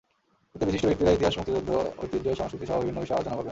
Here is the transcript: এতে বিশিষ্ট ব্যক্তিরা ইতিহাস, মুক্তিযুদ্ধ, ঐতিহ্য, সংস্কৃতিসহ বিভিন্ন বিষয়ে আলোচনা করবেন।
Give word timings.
এতে 0.55 0.63
বিশিষ্ট 0.67 0.85
ব্যক্তিরা 0.89 1.13
ইতিহাস, 1.17 1.33
মুক্তিযুদ্ধ, 1.39 1.69
ঐতিহ্য, 2.01 2.27
সংস্কৃতিসহ 2.39 2.77
বিভিন্ন 2.81 2.99
বিষয়ে 3.03 3.17
আলোচনা 3.17 3.35
করবেন। 3.37 3.49